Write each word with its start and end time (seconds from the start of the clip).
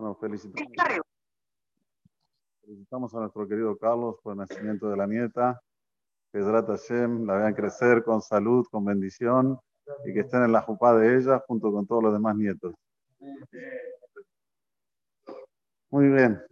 Bueno, 0.00 0.14
felicitamos, 0.14 0.72
felicitamos 2.62 3.14
a 3.14 3.18
nuestro 3.18 3.46
querido 3.46 3.76
Carlos 3.76 4.16
por 4.22 4.32
el 4.32 4.38
nacimiento 4.38 4.88
de 4.88 4.96
la 4.96 5.06
nieta. 5.06 5.60
Que 6.32 6.40
Zrat 6.40 6.68
Hashem 6.68 7.26
la 7.26 7.36
vean 7.36 7.52
crecer 7.52 8.02
con 8.02 8.22
salud, 8.22 8.66
con 8.70 8.82
bendición 8.82 9.60
y 10.06 10.14
que 10.14 10.20
estén 10.20 10.44
en 10.44 10.52
la 10.52 10.62
jupá 10.62 10.96
de 10.96 11.18
ella 11.18 11.42
junto 11.46 11.70
con 11.70 11.86
todos 11.86 12.02
los 12.02 12.14
demás 12.14 12.34
nietos. 12.34 12.74
Muy 15.90 16.08
bien. 16.08 16.42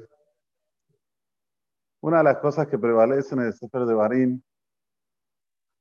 Una 2.03 2.19
de 2.19 2.25
las 2.25 2.39
cosas 2.41 2.67
que 2.67 2.79
prevalecen 2.79 3.39
en 3.39 3.47
el 3.47 3.55
Sefer 3.55 3.87
de 3.87 3.95
Barín, 3.95 4.45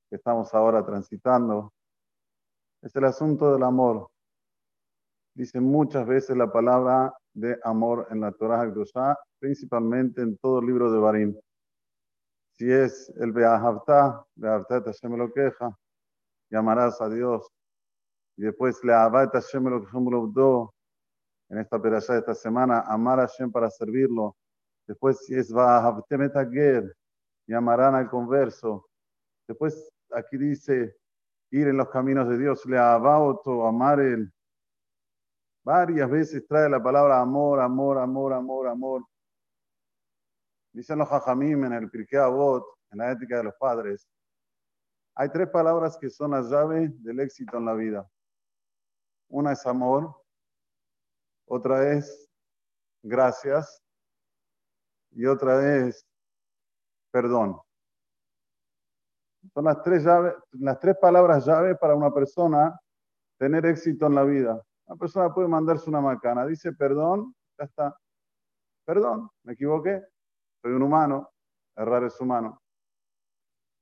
que 0.10 0.16
estamos 0.16 0.54
ahora 0.54 0.86
transitando, 0.86 1.74
es 2.82 2.96
el 2.96 3.04
asunto 3.04 3.52
del 3.52 3.64
amor. 3.64 4.10
Dice 5.34 5.60
muchas 5.60 6.08
veces 6.08 6.38
la 6.38 6.50
palabra 6.50 7.14
de 7.38 7.56
amor 7.64 8.08
en 8.10 8.22
la 8.22 8.32
Torah 8.32 8.62
Hakdoshá, 8.62 9.16
principalmente 9.40 10.22
en 10.22 10.38
todo 10.38 10.60
el 10.60 10.66
libro 10.66 10.92
de 10.92 10.98
Barín. 10.98 11.40
Si 12.54 12.72
es 12.72 13.14
el 13.18 13.32
Beahavta, 13.32 14.26
Beahavta 14.36 14.82
Hashem 14.82 15.16
lo 15.16 15.32
queja, 15.32 15.78
llamarás 16.50 17.00
a 17.00 17.10
Dios. 17.10 17.48
Y 18.38 18.44
después 18.44 18.84
le 18.84 18.94
Abat 18.94 19.36
lo 19.54 20.74
en 21.50 21.58
esta 21.60 21.80
perashá 21.80 22.14
de 22.14 22.20
esta 22.20 22.34
semana, 22.34 22.82
amar 22.82 23.20
a 23.20 23.28
Hashem 23.28 23.52
para 23.52 23.70
servirlo. 23.70 24.36
Después 24.88 25.20
si 25.24 25.36
es 25.36 25.54
Beahavte 25.54 26.18
Metager, 26.18 26.92
llamarán 27.46 27.94
al 27.94 28.10
converso. 28.10 28.90
Después 29.48 29.92
aquí 30.12 30.38
dice 30.38 30.98
ir 31.52 31.68
en 31.68 31.78
los 31.78 31.90
caminos 31.90 32.28
de 32.30 32.40
Dios, 32.40 32.66
le 32.66 32.80
Abaoto, 32.80 33.68
amar 33.68 34.00
el 34.00 34.34
Varias 35.68 36.10
veces 36.10 36.48
trae 36.48 36.70
la 36.70 36.82
palabra 36.82 37.20
amor, 37.20 37.60
amor, 37.60 37.98
amor, 37.98 38.32
amor, 38.32 38.68
amor. 38.70 39.06
Dicen 40.72 40.98
los 40.98 41.12
hajamim 41.12 41.66
en 41.66 41.74
el 41.74 41.90
Pirkei 41.90 42.20
Avot, 42.20 42.64
en 42.90 43.00
la 43.00 43.12
ética 43.12 43.36
de 43.36 43.44
los 43.44 43.56
padres, 43.56 44.08
hay 45.14 45.28
tres 45.30 45.50
palabras 45.50 45.98
que 45.98 46.10
son 46.10 46.32
las 46.32 46.50
llaves 46.50 47.04
del 47.04 47.20
éxito 47.20 47.58
en 47.58 47.66
la 47.66 47.74
vida. 47.74 48.10
Una 49.28 49.52
es 49.52 49.66
amor, 49.66 50.16
otra 51.46 51.92
es 51.92 52.30
gracias 53.04 53.84
y 55.12 55.26
otra 55.26 55.86
es 55.86 56.08
perdón. 57.12 57.60
Son 59.54 59.66
las 59.66 59.84
tres, 59.84 60.06
llaves, 60.06 60.34
las 60.52 60.80
tres 60.80 60.96
palabras 60.96 61.46
llave 61.46 61.76
para 61.76 61.94
una 61.94 62.14
persona 62.14 62.80
tener 63.38 63.66
éxito 63.66 64.06
en 64.06 64.16
la 64.16 64.24
vida. 64.24 64.64
Una 64.88 64.98
persona 64.98 65.34
puede 65.34 65.50
mandarse 65.50 65.90
una 65.90 66.00
macana, 66.00 66.46
dice 66.46 66.72
perdón, 66.72 67.36
ya 67.58 67.66
está. 67.66 67.98
Perdón, 68.86 69.30
me 69.44 69.54
equivoqué, 69.54 70.02
soy 70.62 70.72
un 70.72 70.82
humano, 70.82 71.30
errar 71.76 72.06
es 72.06 72.20
humano. 72.22 72.62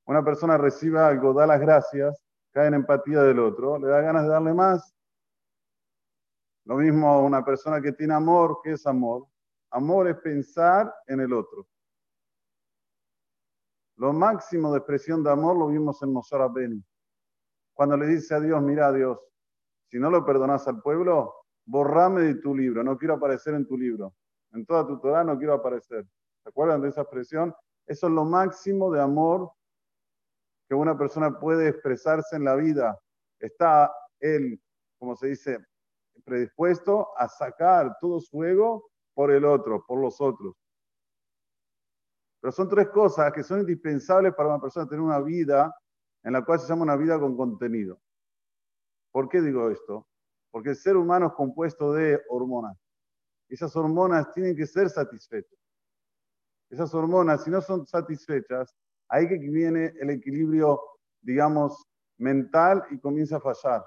Una 0.08 0.24
persona 0.24 0.58
recibe 0.58 1.00
algo, 1.00 1.34
da 1.34 1.46
las 1.46 1.62
gracias, 1.62 2.24
cae 2.52 2.68
en 2.68 2.74
empatía 2.76 3.22
del 3.22 3.40
otro, 3.40 3.78
le 3.78 3.88
da 3.88 4.02
ganas 4.02 4.24
de 4.24 4.30
darle 4.30 4.54
más. 4.54 4.96
Lo 6.66 6.78
mismo 6.78 7.22
una 7.24 7.46
persona 7.46 7.80
que 7.80 7.92
tiene 7.92 8.16
amor, 8.16 8.60
¿qué 8.64 8.72
es 8.72 8.88
amor? 8.88 9.28
Amor 9.70 10.08
es 10.08 10.18
pensar 10.18 10.92
en 11.06 11.20
el 11.20 11.34
otro. 11.34 11.68
Lo 13.98 14.12
máximo 14.12 14.72
de 14.72 14.80
expresión 14.80 15.24
de 15.24 15.32
amor 15.32 15.56
lo 15.56 15.68
vimos 15.68 16.02
en 16.02 16.12
Mosor 16.12 16.42
Abeni. 16.42 16.84
Cuando 17.74 17.96
le 17.96 18.08
dice 18.08 18.34
a 18.34 18.40
Dios, 18.40 18.62
mira 18.62 18.92
Dios, 18.92 19.20
si 19.96 20.00
no 20.02 20.12
lo 20.12 20.26
perdonas 20.26 20.68
al 20.68 20.82
pueblo, 20.82 21.46
borrame 21.66 22.20
de 22.24 22.36
tu 22.36 22.54
libro, 22.54 22.84
no 22.84 22.98
quiero 22.98 23.14
aparecer 23.14 23.54
en 23.54 23.66
tu 23.66 23.78
libro. 23.78 24.14
En 24.52 24.66
toda 24.66 24.86
tu 24.86 25.00
Torah 25.00 25.24
no 25.24 25.38
quiero 25.38 25.54
aparecer. 25.54 26.06
¿Se 26.44 26.50
acuerdan 26.50 26.82
de 26.82 26.90
esa 26.90 27.04
expresión? 27.04 27.56
Eso 27.88 28.08
es 28.08 28.12
lo 28.14 28.26
máximo 28.26 28.92
de 28.92 29.00
amor 29.00 29.50
que 30.68 30.76
una 30.76 30.98
persona 30.98 31.40
puede 31.40 31.70
expresarse 31.70 32.36
en 32.36 32.44
la 32.44 32.56
vida. 32.58 33.00
Está 33.40 33.90
él, 34.20 34.62
como 35.00 35.16
se 35.16 35.28
dice, 35.28 35.66
predispuesto 36.26 37.18
a 37.18 37.30
sacar 37.30 37.96
todo 38.02 38.20
su 38.20 38.44
ego 38.44 38.90
por 39.14 39.32
el 39.32 39.46
otro, 39.46 39.86
por 39.88 40.02
los 40.02 40.20
otros. 40.20 40.56
Pero 42.42 42.52
son 42.52 42.68
tres 42.68 42.90
cosas 42.90 43.32
que 43.32 43.44
son 43.44 43.62
indispensables 43.62 44.36
para 44.36 44.50
una 44.50 44.60
persona 44.60 44.90
tener 44.90 45.00
una 45.00 45.22
vida 45.22 45.74
en 46.22 46.34
la 46.34 46.44
cual 46.44 46.60
se 46.60 46.68
llama 46.68 46.84
una 46.84 46.98
vida 46.98 47.18
con 47.18 47.38
contenido. 47.38 47.98
¿Por 49.16 49.30
qué 49.30 49.40
digo 49.40 49.70
esto? 49.70 50.06
Porque 50.52 50.72
el 50.72 50.76
ser 50.76 50.98
humano 50.98 51.28
es 51.28 51.34
compuesto 51.36 51.94
de 51.94 52.22
hormonas. 52.28 52.78
Esas 53.48 53.74
hormonas 53.78 54.30
tienen 54.34 54.58
que 54.58 54.68
ser 54.68 54.90
satisfechas. 54.90 55.58
Esas 56.70 56.94
hormonas, 56.94 57.46
si 57.46 57.50
no 57.50 57.62
son 57.62 57.88
satisfechas, 57.88 58.76
ahí 59.08 59.26
viene 59.26 59.94
el 60.02 60.10
equilibrio, 60.10 60.82
digamos, 61.22 61.82
mental 62.18 62.84
y 62.92 63.00
comienza 63.00 63.38
a 63.38 63.40
fallar. 63.40 63.86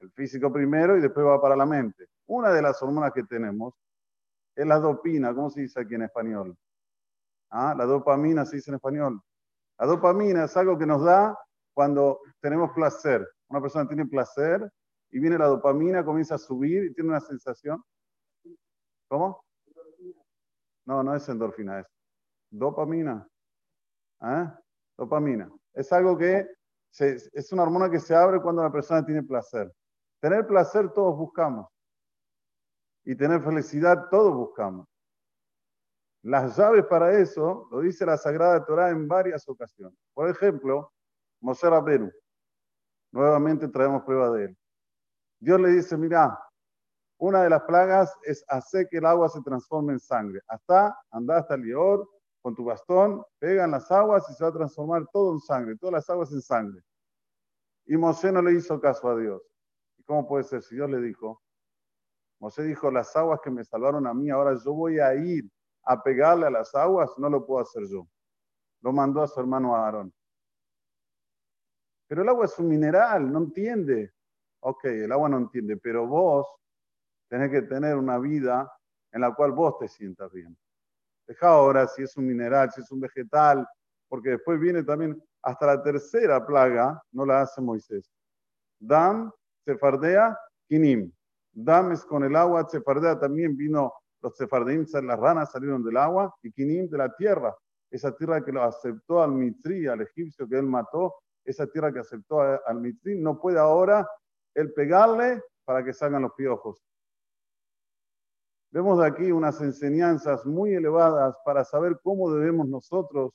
El 0.00 0.10
físico 0.10 0.52
primero 0.52 0.98
y 0.98 1.00
después 1.00 1.24
va 1.24 1.40
para 1.40 1.54
la 1.54 1.64
mente. 1.64 2.08
Una 2.26 2.50
de 2.50 2.60
las 2.60 2.82
hormonas 2.82 3.12
que 3.12 3.22
tenemos 3.22 3.72
es 4.56 4.66
la 4.66 4.80
dopina, 4.80 5.32
¿cómo 5.32 5.48
se 5.48 5.60
dice 5.60 5.78
aquí 5.78 5.94
en 5.94 6.02
español? 6.02 6.58
¿Ah? 7.50 7.72
La 7.78 7.84
dopamina 7.84 8.44
se 8.46 8.56
dice 8.56 8.72
en 8.72 8.74
español. 8.74 9.22
La 9.78 9.86
dopamina 9.86 10.46
es 10.46 10.56
algo 10.56 10.76
que 10.76 10.86
nos 10.86 11.04
da 11.04 11.38
cuando 11.72 12.18
tenemos 12.40 12.72
placer 12.72 13.24
una 13.52 13.60
persona 13.60 13.86
tiene 13.86 14.06
placer 14.06 14.72
y 15.10 15.20
viene 15.20 15.36
la 15.36 15.46
dopamina, 15.46 16.04
comienza 16.04 16.36
a 16.36 16.38
subir 16.38 16.84
y 16.84 16.94
tiene 16.94 17.10
una 17.10 17.20
sensación. 17.20 17.82
¿Cómo? 19.08 19.44
No, 20.86 21.02
no 21.02 21.14
es 21.14 21.28
endorfina, 21.28 21.80
es 21.80 21.86
dopamina. 22.50 23.28
¿Eh? 24.22 24.50
Dopamina. 24.96 25.52
Es 25.74 25.92
algo 25.92 26.16
que 26.16 26.48
es 26.98 27.52
una 27.52 27.62
hormona 27.62 27.90
que 27.90 28.00
se 28.00 28.14
abre 28.14 28.40
cuando 28.40 28.62
la 28.62 28.72
persona 28.72 29.04
tiene 29.04 29.22
placer. 29.22 29.70
Tener 30.20 30.46
placer 30.46 30.90
todos 30.92 31.16
buscamos. 31.16 31.68
Y 33.04 33.14
tener 33.14 33.42
felicidad 33.42 34.08
todos 34.10 34.34
buscamos. 34.34 34.86
Las 36.22 36.56
llaves 36.56 36.86
para 36.86 37.18
eso 37.18 37.68
lo 37.70 37.80
dice 37.80 38.06
la 38.06 38.16
Sagrada 38.16 38.64
Torah 38.64 38.90
en 38.90 39.08
varias 39.08 39.46
ocasiones. 39.48 39.98
Por 40.14 40.30
ejemplo, 40.30 40.92
Moshe 41.40 41.68
Rabbeinu. 41.68 42.10
Nuevamente 43.12 43.68
traemos 43.68 44.02
prueba 44.04 44.30
de 44.30 44.46
él. 44.46 44.58
Dios 45.38 45.60
le 45.60 45.70
dice, 45.70 45.96
mira, 45.96 46.38
una 47.18 47.42
de 47.42 47.50
las 47.50 47.62
plagas 47.62 48.12
es 48.24 48.44
hacer 48.48 48.88
que 48.88 48.98
el 48.98 49.06
agua 49.06 49.28
se 49.28 49.40
transforme 49.42 49.92
en 49.92 50.00
sangre. 50.00 50.40
Hasta, 50.48 50.96
anda 51.10 51.38
hasta 51.38 51.54
el 51.54 51.62
Lior 51.62 52.08
con 52.40 52.54
tu 52.54 52.64
bastón, 52.64 53.22
pegan 53.38 53.70
las 53.70 53.90
aguas 53.92 54.28
y 54.28 54.34
se 54.34 54.42
va 54.42 54.50
a 54.50 54.54
transformar 54.54 55.06
todo 55.12 55.32
en 55.32 55.40
sangre, 55.40 55.76
todas 55.76 55.92
las 55.92 56.10
aguas 56.10 56.32
en 56.32 56.40
sangre. 56.40 56.82
Y 57.86 57.96
Mosé 57.96 58.32
no 58.32 58.42
le 58.42 58.54
hizo 58.54 58.80
caso 58.80 59.08
a 59.08 59.16
Dios. 59.16 59.40
¿Y 59.98 60.02
cómo 60.04 60.26
puede 60.26 60.44
ser 60.44 60.62
si 60.62 60.74
Dios 60.74 60.90
le 60.90 61.00
dijo? 61.00 61.40
Mosé 62.40 62.64
dijo, 62.64 62.90
las 62.90 63.14
aguas 63.14 63.40
que 63.40 63.50
me 63.50 63.64
salvaron 63.64 64.06
a 64.06 64.14
mí, 64.14 64.30
ahora 64.30 64.56
yo 64.64 64.72
voy 64.72 64.98
a 64.98 65.14
ir 65.14 65.48
a 65.84 66.02
pegarle 66.02 66.46
a 66.46 66.50
las 66.50 66.74
aguas, 66.74 67.10
no 67.18 67.28
lo 67.28 67.46
puedo 67.46 67.62
hacer 67.62 67.84
yo. 67.88 68.08
Lo 68.80 68.92
mandó 68.92 69.22
a 69.22 69.28
su 69.28 69.38
hermano 69.38 69.76
Aarón. 69.76 70.12
Pero 72.12 72.20
el 72.20 72.28
agua 72.28 72.44
es 72.44 72.58
un 72.58 72.68
mineral, 72.68 73.32
no 73.32 73.38
entiende. 73.38 74.12
Ok, 74.60 74.84
el 74.84 75.10
agua 75.12 75.30
no 75.30 75.38
entiende, 75.38 75.78
pero 75.78 76.06
vos 76.06 76.46
tenés 77.26 77.50
que 77.50 77.62
tener 77.62 77.96
una 77.96 78.18
vida 78.18 78.70
en 79.12 79.22
la 79.22 79.34
cual 79.34 79.52
vos 79.52 79.78
te 79.78 79.88
sientas 79.88 80.30
bien. 80.30 80.54
Deja 81.26 81.48
ahora 81.48 81.86
si 81.86 82.02
es 82.02 82.14
un 82.18 82.26
mineral, 82.26 82.70
si 82.70 82.82
es 82.82 82.92
un 82.92 83.00
vegetal, 83.00 83.66
porque 84.10 84.28
después 84.28 84.60
viene 84.60 84.82
también 84.82 85.24
hasta 85.40 85.64
la 85.64 85.82
tercera 85.82 86.44
plaga, 86.44 87.02
no 87.12 87.24
la 87.24 87.40
hace 87.40 87.62
Moisés. 87.62 88.12
Dam, 88.78 89.32
sefardea, 89.64 90.38
kinim. 90.68 91.10
Dam 91.50 91.92
es 91.92 92.04
con 92.04 92.24
el 92.24 92.36
agua, 92.36 92.68
sefardea 92.68 93.18
también 93.18 93.56
vino, 93.56 93.90
los 94.20 94.36
sefardeim, 94.36 94.84
las 95.04 95.18
ranas 95.18 95.50
salieron 95.50 95.82
del 95.82 95.96
agua, 95.96 96.36
y 96.42 96.52
kinim 96.52 96.90
de 96.90 96.98
la 96.98 97.16
tierra, 97.16 97.56
esa 97.90 98.14
tierra 98.14 98.44
que 98.44 98.52
lo 98.52 98.62
aceptó 98.62 99.22
al 99.22 99.32
mitri, 99.32 99.86
al 99.86 100.02
egipcio 100.02 100.46
que 100.46 100.58
él 100.58 100.66
mató, 100.66 101.14
esa 101.44 101.66
tierra 101.66 101.92
que 101.92 102.00
aceptó 102.00 102.40
al 102.40 102.80
mitrín, 102.80 103.22
no 103.22 103.40
puede 103.40 103.58
ahora 103.58 104.08
el 104.54 104.72
pegarle 104.72 105.42
para 105.64 105.84
que 105.84 105.92
salgan 105.92 106.22
los 106.22 106.32
piojos. 106.34 106.82
Vemos 108.70 108.98
de 108.98 109.06
aquí 109.06 109.30
unas 109.30 109.60
enseñanzas 109.60 110.46
muy 110.46 110.74
elevadas 110.74 111.36
para 111.44 111.64
saber 111.64 112.00
cómo 112.02 112.32
debemos 112.32 112.66
nosotros 112.68 113.32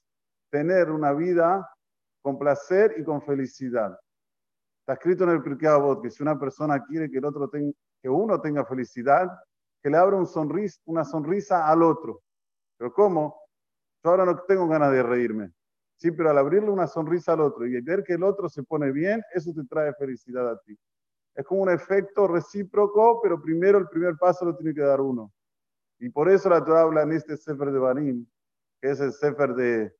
tener 0.49 0.89
una 0.89 1.13
vida 1.13 1.69
con 2.21 2.39
placer 2.39 2.95
y 2.97 3.03
con 3.03 3.21
felicidad. 3.21 3.97
Está 4.79 4.93
escrito 4.93 5.25
en 5.25 5.31
el 5.31 5.43
Pirkei 5.43 5.67
Avot 5.67 6.01
que 6.01 6.09
si 6.09 6.23
una 6.23 6.39
persona 6.39 6.83
quiere 6.83 7.09
que 7.11 7.17
el 7.17 7.25
otro 7.25 7.49
tenga, 7.49 7.71
que 8.01 8.09
uno 8.09 8.41
tenga 8.41 8.65
felicidad, 8.65 9.27
que 9.83 9.89
le 9.89 9.97
abra 9.97 10.15
un 10.15 10.25
sonrisa, 10.25 10.79
una 10.85 11.03
sonrisa 11.03 11.67
al 11.67 11.83
otro. 11.83 12.23
Pero 12.77 12.93
¿cómo? 12.93 13.41
Yo 14.03 14.09
ahora 14.09 14.25
no 14.25 14.39
tengo 14.43 14.67
ganas 14.67 14.91
de 14.91 15.03
reírme. 15.03 15.51
Sí, 15.97 16.11
pero 16.11 16.29
al 16.29 16.37
abrirle 16.37 16.69
una 16.69 16.85
sonrisa 16.85 17.33
al 17.33 17.41
otro 17.41 17.65
y 17.65 17.81
ver 17.81 18.03
que 18.03 18.13
el 18.13 18.23
otro 18.23 18.47
se 18.49 18.61
pone 18.61 18.91
bien, 18.91 19.21
eso 19.33 19.51
te 19.51 19.65
trae 19.65 19.93
felicidad 19.95 20.47
a 20.47 20.59
ti. 20.59 20.77
Es 21.33 21.43
como 21.43 21.63
un 21.63 21.71
efecto 21.71 22.27
recíproco, 22.27 23.19
pero 23.21 23.41
primero 23.41 23.79
el 23.79 23.87
primer 23.87 24.15
paso 24.15 24.45
lo 24.45 24.55
tiene 24.55 24.75
que 24.75 24.81
dar 24.81 25.01
uno. 25.01 25.31
Y 25.99 26.09
por 26.09 26.29
eso 26.29 26.49
la 26.49 26.63
Torah 26.63 26.81
habla 26.81 27.01
en 27.01 27.13
este 27.13 27.35
Sefer 27.35 27.71
de 27.71 27.79
Banim, 27.79 28.27
que 28.79 28.91
es 28.91 28.99
el 28.99 29.11
Sefer 29.11 29.55
de 29.55 29.91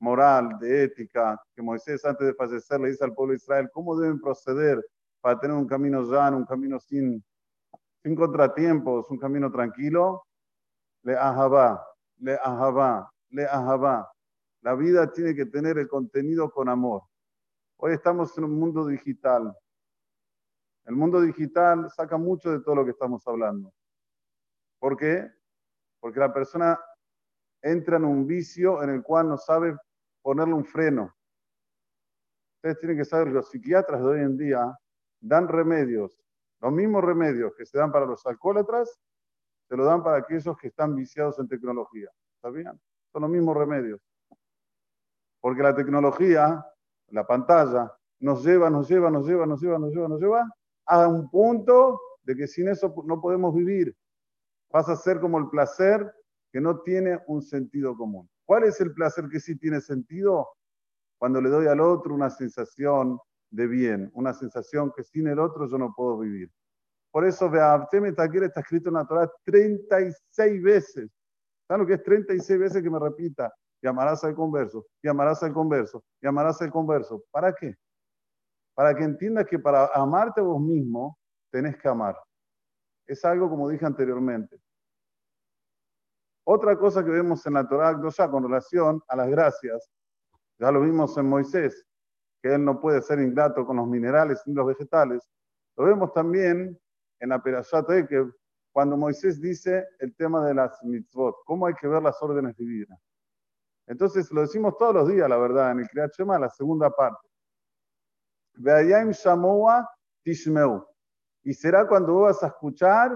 moral, 0.00 0.58
de 0.58 0.84
ética, 0.84 1.40
que 1.54 1.62
Moisés 1.62 2.04
antes 2.04 2.26
de 2.26 2.34
fallecer 2.34 2.80
le 2.80 2.88
dice 2.90 3.04
al 3.04 3.14
pueblo 3.14 3.32
de 3.32 3.36
Israel 3.36 3.70
cómo 3.72 3.96
deben 3.96 4.20
proceder 4.20 4.84
para 5.20 5.38
tener 5.38 5.56
un 5.56 5.66
camino 5.68 6.02
llano, 6.02 6.36
un 6.38 6.44
camino 6.46 6.80
sin, 6.80 7.24
sin 8.02 8.16
contratiempos, 8.16 9.08
un 9.08 9.18
camino 9.18 9.50
tranquilo. 9.52 10.26
Le 11.02 11.16
ahabá, 11.16 11.80
le 12.18 12.34
ahabá, 12.42 13.08
le 13.30 13.46
ahabá. 13.46 14.13
La 14.64 14.74
vida 14.74 15.12
tiene 15.12 15.34
que 15.34 15.44
tener 15.44 15.76
el 15.76 15.86
contenido 15.86 16.50
con 16.50 16.70
amor. 16.70 17.02
Hoy 17.76 17.92
estamos 17.92 18.36
en 18.38 18.44
un 18.44 18.58
mundo 18.58 18.86
digital. 18.86 19.54
El 20.86 20.96
mundo 20.96 21.20
digital 21.20 21.90
saca 21.90 22.16
mucho 22.16 22.50
de 22.50 22.60
todo 22.60 22.76
lo 22.76 22.84
que 22.86 22.92
estamos 22.92 23.28
hablando. 23.28 23.74
¿Por 24.78 24.96
qué? 24.96 25.30
Porque 26.00 26.18
la 26.18 26.32
persona 26.32 26.80
entra 27.60 27.98
en 27.98 28.06
un 28.06 28.26
vicio 28.26 28.82
en 28.82 28.88
el 28.88 29.02
cual 29.02 29.28
no 29.28 29.36
sabe 29.36 29.76
ponerle 30.22 30.54
un 30.54 30.64
freno. 30.64 31.14
Ustedes 32.56 32.78
tienen 32.78 32.96
que 32.96 33.04
saber 33.04 33.28
los 33.28 33.50
psiquiatras 33.50 34.00
de 34.00 34.06
hoy 34.06 34.20
en 34.20 34.38
día 34.38 34.78
dan 35.20 35.46
remedios, 35.46 36.24
los 36.60 36.72
mismos 36.72 37.04
remedios 37.04 37.54
que 37.54 37.66
se 37.66 37.76
dan 37.76 37.92
para 37.92 38.06
los 38.06 38.24
alcohólatras, 38.24 38.98
se 39.68 39.76
lo 39.76 39.84
dan 39.84 40.02
para 40.02 40.16
aquellos 40.16 40.56
que 40.56 40.68
están 40.68 40.94
viciados 40.94 41.38
en 41.38 41.48
tecnología. 41.48 42.08
¿Sabían? 42.40 42.80
Son 43.12 43.20
los 43.20 43.30
mismos 43.30 43.58
remedios. 43.58 44.00
Porque 45.44 45.62
la 45.62 45.74
tecnología, 45.74 46.64
la 47.08 47.26
pantalla, 47.26 47.92
nos 48.18 48.42
lleva, 48.42 48.70
nos 48.70 48.88
lleva, 48.88 49.10
nos 49.10 49.26
lleva, 49.26 49.44
nos 49.44 49.60
lleva, 49.60 49.78
nos 49.78 49.92
lleva, 49.92 50.08
nos 50.08 50.18
lleva 50.18 50.50
a 50.86 51.06
un 51.06 51.28
punto 51.28 52.00
de 52.22 52.34
que 52.34 52.46
sin 52.46 52.66
eso 52.68 52.94
no 53.04 53.20
podemos 53.20 53.54
vivir. 53.54 53.94
Pasa 54.70 54.92
a 54.92 54.96
ser 54.96 55.20
como 55.20 55.38
el 55.38 55.50
placer 55.50 56.10
que 56.50 56.62
no 56.62 56.80
tiene 56.80 57.20
un 57.26 57.42
sentido 57.42 57.94
común. 57.94 58.26
¿Cuál 58.46 58.64
es 58.64 58.80
el 58.80 58.94
placer 58.94 59.28
que 59.28 59.38
sí 59.38 59.54
tiene 59.58 59.82
sentido? 59.82 60.48
Cuando 61.18 61.42
le 61.42 61.50
doy 61.50 61.66
al 61.66 61.80
otro 61.80 62.14
una 62.14 62.30
sensación 62.30 63.18
de 63.50 63.66
bien, 63.66 64.10
una 64.14 64.32
sensación 64.32 64.94
que 64.96 65.04
sin 65.04 65.26
el 65.26 65.38
otro 65.38 65.68
yo 65.68 65.76
no 65.76 65.92
puedo 65.94 66.20
vivir. 66.20 66.50
Por 67.10 67.26
eso, 67.26 67.50
Beabteme 67.50 68.12
Takir 68.12 68.44
está 68.44 68.60
escrito 68.60 68.88
en 68.88 68.94
la 68.94 69.06
Torah 69.06 69.30
36 69.44 70.62
veces. 70.62 71.10
¿Saben 71.68 71.82
lo 71.82 71.86
que 71.86 71.96
es 71.96 72.02
36 72.02 72.58
veces 72.58 72.82
que 72.82 72.88
me 72.88 72.98
repita? 72.98 73.52
Y 73.84 73.86
amarás 73.86 74.24
al 74.24 74.34
converso, 74.34 74.86
y 75.02 75.08
amarás 75.08 75.42
al 75.42 75.52
converso, 75.52 76.02
y 76.22 76.26
amarás 76.26 76.62
al 76.62 76.70
converso. 76.70 77.22
¿Para 77.30 77.54
qué? 77.54 77.76
Para 78.74 78.94
que 78.94 79.04
entiendas 79.04 79.44
que 79.44 79.58
para 79.58 79.88
amarte 79.88 80.40
vos 80.40 80.58
mismo, 80.58 81.18
tenés 81.50 81.76
que 81.76 81.86
amar. 81.86 82.18
Es 83.06 83.22
algo 83.26 83.50
como 83.50 83.68
dije 83.68 83.84
anteriormente. 83.84 84.58
Otra 86.44 86.78
cosa 86.78 87.04
que 87.04 87.10
vemos 87.10 87.44
en 87.44 87.52
la 87.52 87.68
Torah 87.68 88.00
ya 88.08 88.30
con 88.30 88.44
relación 88.44 89.02
a 89.06 89.16
las 89.16 89.28
gracias, 89.28 89.90
ya 90.58 90.72
lo 90.72 90.80
vimos 90.80 91.14
en 91.18 91.28
Moisés, 91.28 91.86
que 92.40 92.54
él 92.54 92.64
no 92.64 92.80
puede 92.80 93.02
ser 93.02 93.20
ingrato 93.20 93.66
con 93.66 93.76
los 93.76 93.86
minerales 93.86 94.42
ni 94.46 94.54
los 94.54 94.66
vegetales. 94.66 95.28
Lo 95.76 95.84
vemos 95.84 96.10
también 96.14 96.80
en 97.20 97.28
la 97.28 97.42
Perashat 97.42 97.86
que 98.08 98.30
cuando 98.72 98.96
Moisés 98.96 99.42
dice 99.42 99.84
el 99.98 100.16
tema 100.16 100.42
de 100.46 100.54
las 100.54 100.82
mitzvot, 100.82 101.36
cómo 101.44 101.66
hay 101.66 101.74
que 101.74 101.86
ver 101.86 102.02
las 102.02 102.16
órdenes 102.22 102.56
divinas. 102.56 102.98
Entonces 103.86 104.30
lo 104.32 104.40
decimos 104.42 104.76
todos 104.78 104.94
los 104.94 105.08
días, 105.08 105.28
la 105.28 105.36
verdad, 105.36 105.72
en 105.72 105.80
el 105.80 105.88
Kriyat 105.88 106.12
Shema, 106.16 106.38
la 106.38 106.48
segunda 106.48 106.90
parte. 106.90 107.28
Veayim 108.54 109.10
Shamoa 109.10 109.88
Tishmeu. 110.22 110.86
Y 111.42 111.52
será 111.52 111.86
cuando 111.86 112.20
vas 112.20 112.42
a 112.42 112.46
escuchar 112.46 113.14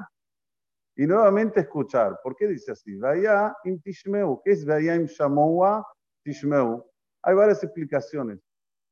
y 0.98 1.06
nuevamente 1.06 1.60
escuchar. 1.60 2.18
¿Por 2.22 2.34
qué 2.34 2.48
dice 2.48 2.72
así? 2.72 2.96
Vaya 2.96 3.56
im 3.64 3.80
tishmeu. 3.80 4.42
¿Qué 4.44 4.50
es 4.50 4.66
vaya 4.66 4.96
im 4.96 5.06
shamoa 5.06 5.86
tishmeu? 6.24 6.84
Hay 7.22 7.34
varias 7.34 7.62
explicaciones, 7.62 8.40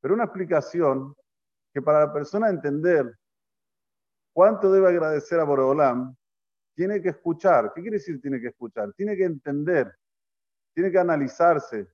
pero 0.01 0.15
una 0.15 0.25
explicación 0.25 1.15
que 1.73 1.83
para 1.83 2.07
la 2.07 2.13
persona 2.13 2.49
entender 2.49 3.13
cuánto 4.33 4.73
debe 4.73 4.89
agradecer 4.89 5.41
a 5.41 5.45
Boreolam, 5.45 6.15
tiene 6.75 7.03
que 7.03 7.09
escuchar. 7.09 7.73
¿Qué 7.75 7.81
quiere 7.81 7.97
decir 7.97 8.21
tiene 8.21 8.41
que 8.41 8.49
escuchar? 8.49 8.93
Tiene 8.95 9.17
que 9.17 9.25
entender, 9.25 9.93
tiene 10.77 10.93
que 10.93 10.99
analizarse. 10.99 11.89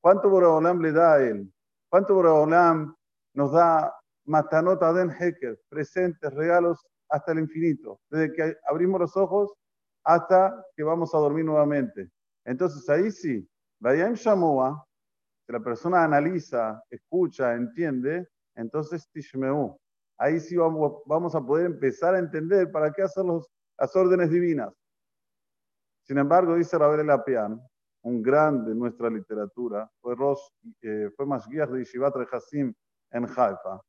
¿Cuánto 0.00 0.30
Boreolam 0.30 0.80
le 0.80 0.92
da 0.92 1.14
a 1.14 1.22
él? 1.22 1.52
¿Cuánto 1.90 2.14
Boreolam 2.14 2.94
nos 3.34 3.52
da 3.52 3.92
matanota 4.24 4.92
den 4.92 5.10
heker, 5.10 5.60
presentes, 5.68 6.32
regalos 6.34 6.86
hasta 7.08 7.32
el 7.32 7.40
infinito, 7.40 8.00
desde 8.08 8.32
que 8.32 8.56
abrimos 8.68 9.00
los 9.00 9.16
ojos 9.16 9.52
hasta 10.04 10.64
que 10.76 10.84
vamos 10.84 11.12
a 11.12 11.18
dormir 11.18 11.44
nuevamente. 11.44 12.08
Entonces 12.44 12.88
ahí 12.88 13.10
sí, 13.10 13.50
Vayam 13.80 14.14
Shamua, 14.14 14.86
que 15.44 15.52
la 15.52 15.60
persona 15.60 16.04
analiza, 16.04 16.80
escucha, 16.88 17.54
entiende, 17.54 18.28
entonces 18.54 19.08
Tishmeu. 19.10 19.76
Ahí 20.18 20.38
sí 20.38 20.56
vamos, 20.56 21.34
a 21.34 21.40
poder 21.40 21.66
empezar 21.66 22.14
a 22.14 22.20
entender 22.20 22.70
para 22.70 22.92
qué 22.92 23.02
hacer 23.02 23.24
las 23.24 23.96
órdenes 23.96 24.30
divinas. 24.30 24.72
Sin 26.06 26.18
embargo, 26.18 26.54
dice 26.54 26.78
Rabel 26.78 27.06
Lapian, 27.06 27.60
un 28.02 28.22
grande 28.22 28.72
en 28.72 28.78
nuestra 28.78 29.10
literatura, 29.10 29.90
fue, 30.00 30.14
Rosh, 30.14 30.40
eh, 30.82 31.10
fue 31.16 31.26
guía 31.48 31.66
de 31.66 31.80
Yeshivat 31.80 32.14
en 33.12 33.24
Haifa. 33.24 33.80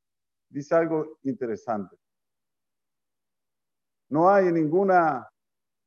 Dice 0.50 0.75
algo 0.75 1.19
interesante. 1.24 1.96
No 4.10 4.30
hay 4.30 4.52
ninguna 4.52 5.28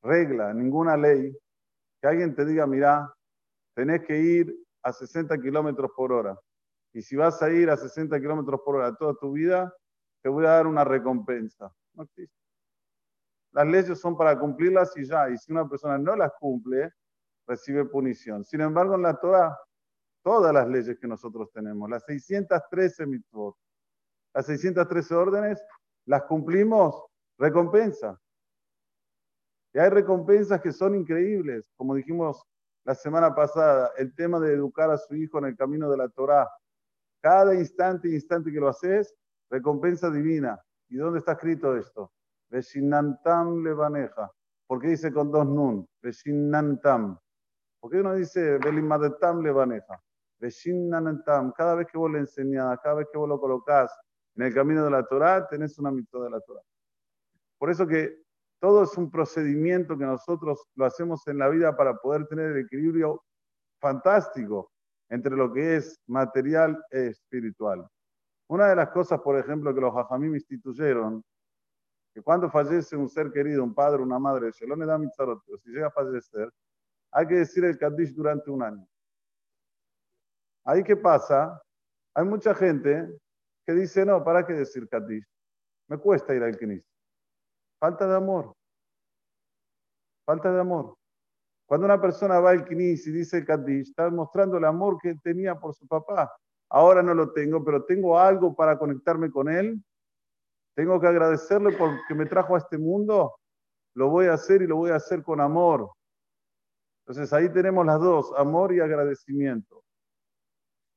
regla, 0.02 0.54
ninguna 0.54 0.96
ley 0.96 1.36
que 2.00 2.08
alguien 2.08 2.34
te 2.34 2.44
diga, 2.44 2.66
mira, 2.66 3.12
tenés 3.74 4.02
que 4.06 4.18
ir 4.18 4.54
a 4.82 4.92
60 4.92 5.38
kilómetros 5.40 5.90
por 5.94 6.12
hora. 6.12 6.38
Y 6.92 7.02
si 7.02 7.16
vas 7.16 7.42
a 7.42 7.50
ir 7.50 7.68
a 7.70 7.76
60 7.76 8.18
kilómetros 8.20 8.60
por 8.64 8.76
hora 8.76 8.94
toda 8.94 9.14
tu 9.14 9.32
vida, 9.32 9.74
te 10.22 10.28
voy 10.28 10.46
a 10.46 10.50
dar 10.50 10.66
una 10.66 10.84
recompensa. 10.84 11.70
No 11.92 12.04
existe. 12.04 12.36
Las 13.52 13.66
leyes 13.66 14.00
son 14.00 14.16
para 14.16 14.38
cumplirlas 14.38 14.96
y 14.96 15.04
ya. 15.04 15.28
Y 15.28 15.36
si 15.36 15.52
una 15.52 15.68
persona 15.68 15.98
no 15.98 16.16
las 16.16 16.32
cumple, 16.38 16.90
recibe 17.46 17.84
punición. 17.84 18.44
Sin 18.44 18.60
embargo, 18.60 18.94
en 18.94 19.02
la 19.02 19.18
Torah, 19.18 19.56
todas 20.22 20.52
las 20.52 20.68
leyes 20.68 20.98
que 20.98 21.06
nosotros 21.06 21.50
tenemos, 21.52 21.88
las 21.88 22.04
613 22.04 23.06
mitzvot, 23.06 23.56
las 24.34 24.46
613 24.46 25.14
órdenes, 25.14 25.62
las 26.06 26.22
cumplimos 26.24 27.04
recompensa. 27.38 28.18
Y 29.72 29.78
hay 29.78 29.90
recompensas 29.90 30.60
que 30.60 30.72
son 30.72 30.94
increíbles, 30.94 31.64
como 31.76 31.94
dijimos 31.94 32.42
la 32.84 32.94
semana 32.94 33.34
pasada, 33.34 33.92
el 33.96 34.14
tema 34.14 34.38
de 34.38 34.52
educar 34.52 34.90
a 34.90 34.98
su 34.98 35.14
hijo 35.14 35.38
en 35.38 35.46
el 35.46 35.56
camino 35.56 35.90
de 35.90 35.96
la 35.96 36.08
Torá. 36.08 36.48
Cada 37.20 37.54
instante, 37.54 38.08
instante 38.08 38.52
que 38.52 38.60
lo 38.60 38.68
haces, 38.68 39.14
recompensa 39.50 40.10
divina. 40.10 40.60
¿Y 40.88 40.96
dónde 40.96 41.18
está 41.18 41.32
escrito 41.32 41.76
esto? 41.76 42.12
Veshinantam 42.50 43.64
levaneja. 43.64 44.30
¿Por 44.66 44.80
qué 44.80 44.88
dice 44.88 45.12
con 45.12 45.32
dos 45.32 45.46
nun? 45.46 45.88
Veshinantam. 46.02 47.18
¿Por 47.84 47.92
qué 47.92 48.02
no 48.02 48.14
dice 48.14 48.56
Belimadetam 48.56 49.42
levaneja? 49.42 50.02
Veshinantam. 50.38 51.52
Cada 51.52 51.74
vez 51.74 51.86
que 51.86 51.98
vos 51.98 52.10
le 52.10 52.20
enseñás, 52.20 52.78
cada 52.82 52.94
vez 52.94 53.08
que 53.12 53.18
vos 53.18 53.28
lo 53.28 53.38
colocás 53.38 53.94
en 54.36 54.44
el 54.44 54.54
camino 54.54 54.86
de 54.86 54.90
la 54.90 55.04
Torá, 55.06 55.46
tenés 55.46 55.78
una 55.78 55.90
mitad 55.90 56.22
de 56.22 56.30
la 56.30 56.40
Torá. 56.40 56.62
Por 57.58 57.68
eso 57.68 57.86
que 57.86 58.22
todo 58.58 58.84
es 58.84 58.96
un 58.96 59.10
procedimiento 59.10 59.98
que 59.98 60.06
nosotros 60.06 60.66
lo 60.76 60.86
hacemos 60.86 61.28
en 61.28 61.36
la 61.36 61.50
vida 61.50 61.76
para 61.76 61.94
poder 61.96 62.26
tener 62.26 62.52
el 62.52 62.64
equilibrio 62.64 63.22
fantástico 63.78 64.72
entre 65.10 65.36
lo 65.36 65.52
que 65.52 65.76
es 65.76 66.00
material 66.06 66.82
e 66.90 67.08
espiritual. 67.08 67.86
Una 68.48 68.68
de 68.68 68.76
las 68.76 68.88
cosas, 68.92 69.20
por 69.20 69.38
ejemplo, 69.38 69.74
que 69.74 69.82
los 69.82 69.94
hajamim 69.94 70.34
instituyeron, 70.34 71.22
que 72.14 72.22
cuando 72.22 72.48
fallece 72.48 72.96
un 72.96 73.10
ser 73.10 73.30
querido, 73.30 73.62
un 73.62 73.74
padre, 73.74 74.02
una 74.02 74.18
madre, 74.18 74.52
si 74.52 74.64
llega 74.64 75.88
a 75.88 75.90
fallecer, 75.90 76.50
hay 77.14 77.28
que 77.28 77.34
decir 77.36 77.64
el 77.64 77.78
Kaddish 77.78 78.12
durante 78.12 78.50
un 78.50 78.62
año. 78.62 78.86
Ahí 80.64 80.82
qué 80.82 80.96
pasa? 80.96 81.62
Hay 82.12 82.24
mucha 82.24 82.52
gente 82.54 83.08
que 83.64 83.72
dice, 83.72 84.04
no, 84.04 84.22
¿para 84.24 84.44
qué 84.44 84.52
decir 84.52 84.88
Kaddish? 84.88 85.24
Me 85.88 85.96
cuesta 85.96 86.34
ir 86.34 86.42
al 86.42 86.56
Knis. 86.56 86.82
Falta 87.78 88.08
de 88.08 88.16
amor. 88.16 88.52
Falta 90.26 90.52
de 90.52 90.60
amor. 90.60 90.96
Cuando 91.66 91.86
una 91.86 92.00
persona 92.00 92.40
va 92.40 92.50
al 92.50 92.64
Knis 92.64 93.06
y 93.06 93.12
dice 93.12 93.38
el 93.38 93.46
Kaddish, 93.46 93.90
está 93.90 94.10
mostrando 94.10 94.58
el 94.58 94.64
amor 94.64 94.98
que 95.00 95.14
tenía 95.14 95.54
por 95.54 95.72
su 95.72 95.86
papá. 95.86 96.34
Ahora 96.68 97.00
no 97.00 97.14
lo 97.14 97.32
tengo, 97.32 97.64
pero 97.64 97.84
tengo 97.84 98.18
algo 98.18 98.56
para 98.56 98.76
conectarme 98.76 99.30
con 99.30 99.48
él. 99.48 99.80
Tengo 100.74 101.00
que 101.00 101.06
agradecerle 101.06 101.76
porque 101.76 102.14
me 102.14 102.26
trajo 102.26 102.56
a 102.56 102.58
este 102.58 102.76
mundo. 102.76 103.36
Lo 103.94 104.08
voy 104.08 104.26
a 104.26 104.32
hacer 104.32 104.62
y 104.62 104.66
lo 104.66 104.76
voy 104.76 104.90
a 104.90 104.96
hacer 104.96 105.22
con 105.22 105.40
amor. 105.40 105.92
Entonces 107.06 107.32
ahí 107.34 107.50
tenemos 107.50 107.84
las 107.84 108.00
dos, 108.00 108.32
amor 108.36 108.72
y 108.72 108.80
agradecimiento. 108.80 109.84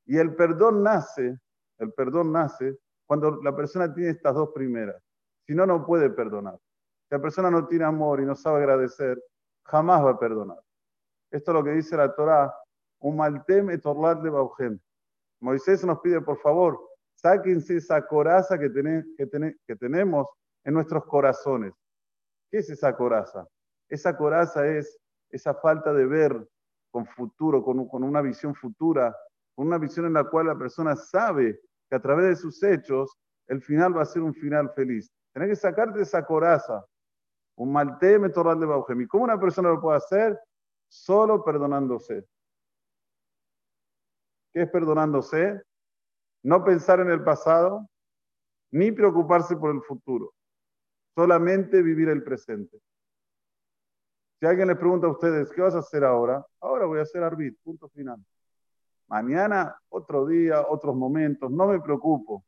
Y 0.05 0.17
el 0.17 0.35
perdón 0.35 0.81
nace, 0.81 1.37
el 1.79 1.91
perdón 1.91 2.31
nace 2.31 2.77
cuando 3.05 3.41
la 3.43 3.53
persona 3.53 3.93
tiene 3.93 4.11
estas 4.11 4.33
dos 4.33 4.51
primeras. 4.53 5.03
Si 5.45 5.53
no, 5.53 5.65
no 5.65 5.85
puede 5.85 6.09
perdonar. 6.09 6.57
Si 7.09 7.15
la 7.15 7.21
persona 7.21 7.51
no 7.51 7.67
tiene 7.67 7.83
amor 7.83 8.21
y 8.21 8.25
no 8.25 8.35
sabe 8.35 8.59
agradecer, 8.59 9.21
jamás 9.65 10.03
va 10.03 10.11
a 10.11 10.19
perdonar. 10.19 10.59
Esto 11.29 11.51
es 11.51 11.55
lo 11.55 11.63
que 11.63 11.71
dice 11.71 11.97
la 11.97 12.13
Torah, 12.15 12.53
un 12.99 13.17
maltem 13.17 13.69
et 13.69 13.83
de 13.83 14.29
baujem. 14.29 14.79
Moisés 15.41 15.83
nos 15.85 15.99
pide, 15.99 16.21
por 16.21 16.37
favor, 16.39 16.79
sáquense 17.15 17.75
esa 17.77 18.01
coraza 18.07 18.57
que, 18.57 18.71
que, 18.71 19.55
que 19.67 19.75
tenemos 19.75 20.27
en 20.63 20.73
nuestros 20.73 21.05
corazones. 21.05 21.73
¿Qué 22.49 22.59
es 22.59 22.69
esa 22.69 22.95
coraza? 22.95 23.45
Esa 23.89 24.15
coraza 24.17 24.65
es 24.67 24.97
esa 25.29 25.53
falta 25.53 25.93
de 25.93 26.05
ver 26.05 26.47
con 26.91 27.05
futuro, 27.05 27.63
con, 27.63 27.87
con 27.87 28.03
una 28.03 28.21
visión 28.21 28.55
futura, 28.55 29.15
con 29.55 29.67
una 29.67 29.77
visión 29.77 30.05
en 30.05 30.13
la 30.13 30.23
cual 30.23 30.47
la 30.47 30.57
persona 30.57 30.95
sabe 30.95 31.59
que 31.89 31.95
a 31.95 32.01
través 32.01 32.27
de 32.27 32.35
sus 32.35 32.61
hechos 32.63 33.17
el 33.47 33.61
final 33.61 33.95
va 33.95 34.03
a 34.03 34.05
ser 34.05 34.21
un 34.21 34.33
final 34.33 34.71
feliz. 34.73 35.11
Tenés 35.33 35.49
que 35.49 35.55
sacarte 35.55 36.01
esa 36.01 36.25
coraza, 36.25 36.85
un 37.57 37.71
malteme 37.71 38.29
toral 38.29 38.59
de 38.59 38.65
Baujemi. 38.65 39.07
¿Cómo 39.07 39.23
una 39.23 39.39
persona 39.39 39.69
lo 39.69 39.81
puede 39.81 39.97
hacer? 39.97 40.39
Solo 40.89 41.43
perdonándose. 41.43 42.25
¿Qué 44.53 44.63
es 44.63 44.69
perdonándose? 44.69 45.61
No 46.43 46.63
pensar 46.63 46.99
en 46.99 47.09
el 47.09 47.23
pasado, 47.23 47.87
ni 48.71 48.91
preocuparse 48.91 49.55
por 49.55 49.71
el 49.71 49.81
futuro. 49.81 50.33
Solamente 51.15 51.81
vivir 51.81 52.09
el 52.09 52.23
presente. 52.23 52.79
Si 54.39 54.45
alguien 54.45 54.67
les 54.67 54.77
pregunta 54.77 55.07
a 55.07 55.11
ustedes, 55.11 55.51
¿qué 55.51 55.61
vas 55.61 55.73
a 55.73 55.79
hacer 55.79 56.03
ahora? 56.03 56.45
Ahora 56.61 56.85
voy 56.85 56.99
a 56.99 57.01
hacer 57.01 57.23
arbit, 57.23 57.57
punto 57.63 57.89
final. 57.89 58.23
Mañana, 59.07 59.75
otro 59.89 60.27
día, 60.27 60.63
otros 60.69 60.95
momentos, 60.95 61.49
no 61.49 61.65
me 61.65 61.81
preocupo. 61.81 62.45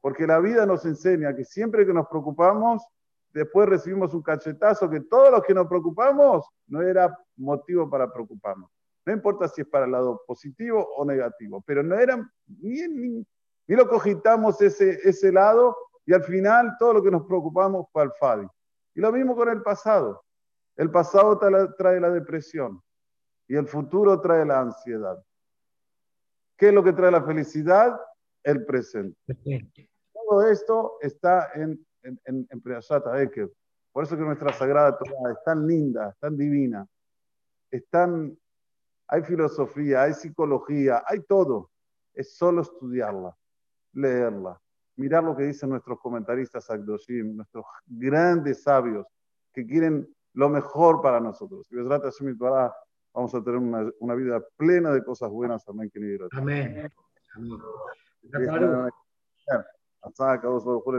Porque 0.00 0.28
la 0.28 0.38
vida 0.38 0.64
nos 0.64 0.84
enseña 0.84 1.34
que 1.34 1.44
siempre 1.44 1.84
que 1.84 1.92
nos 1.92 2.06
preocupamos, 2.06 2.86
después 3.32 3.68
recibimos 3.68 4.14
un 4.14 4.22
cachetazo 4.22 4.88
que 4.88 5.00
todos 5.00 5.32
los 5.32 5.42
que 5.42 5.54
nos 5.54 5.66
preocupamos 5.66 6.48
no 6.68 6.82
era 6.82 7.18
motivo 7.36 7.90
para 7.90 8.12
preocuparnos. 8.12 8.70
No 9.06 9.12
importa 9.12 9.48
si 9.48 9.62
es 9.62 9.66
para 9.66 9.86
el 9.86 9.92
lado 9.92 10.22
positivo 10.24 10.86
o 10.96 11.04
negativo, 11.04 11.64
pero 11.66 11.82
no 11.82 11.96
era, 11.96 12.16
ni, 12.46 12.86
ni, 12.86 13.26
ni 13.66 13.76
lo 13.76 13.88
cogitamos 13.88 14.60
ese, 14.60 15.00
ese 15.02 15.32
lado 15.32 15.76
y 16.06 16.14
al 16.14 16.22
final 16.22 16.76
todo 16.78 16.94
lo 16.94 17.02
que 17.02 17.10
nos 17.10 17.26
preocupamos 17.26 17.88
fue 17.90 18.02
al 18.02 18.12
Fadi. 18.20 18.46
Y 18.94 19.00
lo 19.00 19.10
mismo 19.10 19.34
con 19.34 19.48
el 19.48 19.62
pasado. 19.62 20.22
El 20.78 20.92
pasado 20.92 21.36
trae 21.76 22.00
la 22.00 22.08
depresión 22.08 22.80
y 23.48 23.56
el 23.56 23.66
futuro 23.66 24.20
trae 24.20 24.46
la 24.46 24.60
ansiedad. 24.60 25.20
¿Qué 26.56 26.68
es 26.68 26.74
lo 26.74 26.84
que 26.84 26.92
trae 26.92 27.10
la 27.10 27.24
felicidad? 27.24 28.00
El 28.44 28.64
presente. 28.64 29.18
Todo 30.12 30.48
esto 30.48 30.98
está 31.00 31.50
en, 31.54 31.84
en, 32.02 32.20
en, 32.26 32.48
en 32.48 32.60
Por 32.60 34.04
eso 34.04 34.16
que 34.16 34.22
nuestra 34.22 34.52
Sagrada 34.52 34.96
Torah 34.96 35.32
es 35.32 35.42
tan 35.44 35.66
linda, 35.66 36.10
es 36.10 36.18
tan 36.20 36.36
divina, 36.36 36.86
es 37.72 37.84
tan, 37.88 38.38
hay 39.08 39.22
filosofía, 39.24 40.04
hay 40.04 40.14
psicología, 40.14 41.02
hay 41.06 41.22
todo. 41.24 41.72
Es 42.14 42.36
solo 42.36 42.62
estudiarla, 42.62 43.36
leerla, 43.94 44.60
mirar 44.94 45.24
lo 45.24 45.36
que 45.36 45.42
dicen 45.42 45.70
nuestros 45.70 45.98
comentaristas 45.98 46.70
Agdoshim, 46.70 47.34
nuestros 47.34 47.64
grandes 47.84 48.62
sabios 48.62 49.04
que 49.52 49.66
quieren 49.66 50.08
lo 50.38 50.48
mejor 50.48 51.02
para 51.02 51.18
nosotros. 51.18 51.66
Y 51.72 51.76
vamos 53.12 53.34
a 53.34 53.42
tener 53.42 53.58
una, 53.58 53.90
una, 53.98 54.14
vida 54.14 54.40
plena 54.56 54.92
de 54.92 55.02
cosas 55.02 55.30
buenas. 55.30 55.68
Amén. 55.68 55.90
Amén. 56.32 56.92
Amén. 57.34 57.58